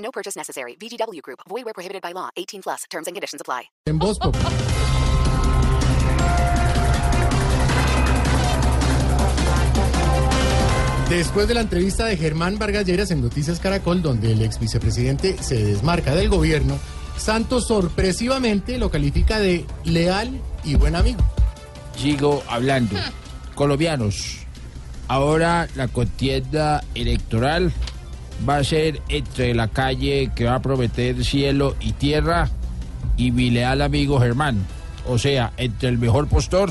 [0.00, 0.76] No purchase necessary.
[0.76, 1.40] VGW Group.
[1.48, 2.30] Void where prohibited by law.
[2.36, 2.84] 18 plus.
[2.90, 3.70] Terms and conditions apply.
[3.86, 4.18] En Voz.
[11.10, 15.42] Después de la entrevista de Germán Vargas Lleras en Noticias Caracol, donde el ex vicepresidente
[15.42, 16.78] se desmarca del gobierno,
[17.16, 21.20] Santos sorpresivamente lo califica de leal y buen amigo.
[21.96, 22.96] Sigo hablando.
[23.56, 24.46] Colombianos,
[25.08, 27.72] ahora la contienda electoral
[28.48, 32.48] va a ser entre la calle que va a prometer cielo y tierra
[33.16, 34.64] y mi leal amigo Germán.
[35.06, 36.70] O sea, entre el mejor postor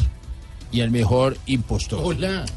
[0.71, 2.01] y el mejor impostor.
[2.03, 2.45] Hola.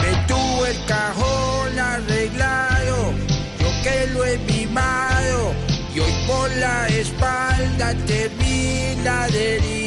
[0.00, 3.12] Me tuvo el cajón arreglado,
[3.60, 5.52] yo que lo he mimado,
[5.94, 9.81] y hoy por la espalda termina de herirme.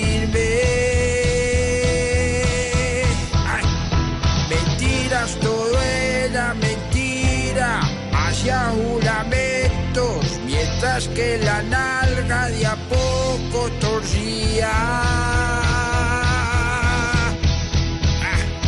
[8.45, 14.69] Hacia juramentos, mientras que la nalga de a poco torcía.
[14.71, 15.73] Ah,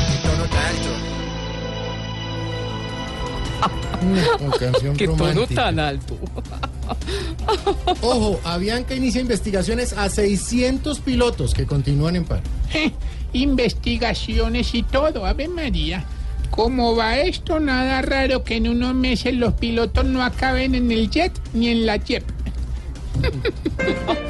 [0.10, 0.90] qué tono tan alto.
[4.46, 6.18] Una canción Qué tono tan alto.
[8.02, 12.42] Ojo, Avianca inicia investigaciones a 600 pilotos que continúan en paro.
[13.34, 16.04] Investigaciones y todo, Ave María.
[16.52, 17.60] ¿Cómo va esto?
[17.60, 21.86] Nada raro que en unos meses los pilotos no acaben en el jet ni en
[21.86, 22.24] la JEP.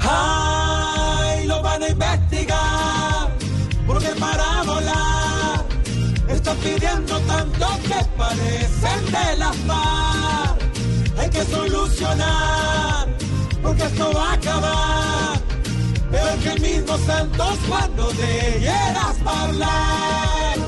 [0.00, 1.46] ¡Ay!
[1.46, 3.30] Lo van a investigar,
[3.86, 5.64] porque para volar
[6.28, 10.62] están pidiendo tanto que parecen de la FARC.
[11.18, 12.53] Hay que solucionar,
[13.64, 15.40] porque esto va a acabar.
[16.10, 20.58] Peor que el mismo Santos cuando de hieras hablar.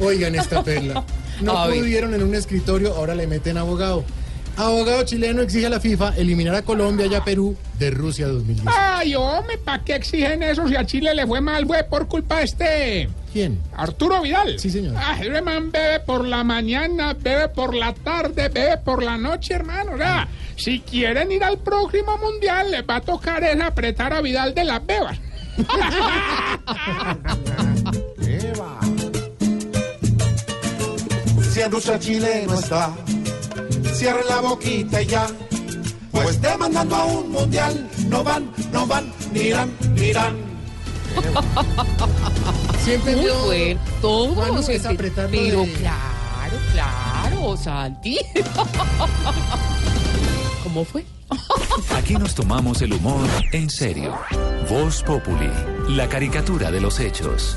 [0.00, 1.04] Oigan esta perla.
[1.40, 4.04] No pudieron en un escritorio, ahora le meten abogado.
[4.56, 8.74] Abogado chileno exige a la FIFA eliminar a Colombia y a Perú de Rusia 2010.
[8.76, 12.38] Ay, hombre, ¿para qué exigen eso si a Chile le fue mal, güey, por culpa
[12.38, 13.58] de este ¿Quién?
[13.74, 14.58] Arturo Vidal?
[14.58, 14.94] Sí, señor.
[14.98, 19.54] Ay, ese man bebe por la mañana, bebe por la tarde, bebe por la noche,
[19.54, 19.92] hermano.
[19.94, 24.20] O sea, si quieren ir al próximo mundial, les va a tocar es apretar a
[24.20, 25.18] Vidal de las bebas.
[31.52, 32.96] Si en Rusia Chile no está,
[34.02, 35.26] cierren la boquita y ya.
[36.10, 40.34] Pues demandando a un mundial, no van, no van, ni irán, ni irán.
[42.84, 43.80] Siempre Muy bueno.
[44.00, 44.34] Todo.
[44.34, 48.18] Juan, es este, apretarlo Pero de- claro, claro, Santi.
[50.64, 51.04] ¿Cómo fue?
[51.96, 54.18] Aquí nos tomamos el humor en serio.
[54.68, 55.48] Voz Populi,
[55.88, 57.56] la caricatura de los hechos.